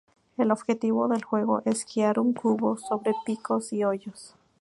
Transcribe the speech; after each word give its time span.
El 0.35 0.49
objetivo 0.51 1.07
del 1.07 1.23
juego 1.23 1.61
es 1.63 1.85
guiar 1.85 2.19
un 2.19 2.33
cubo 2.33 2.75
sobre 2.75 3.13
picos 3.23 3.71
y 3.71 3.83
hoyos. 3.83 4.33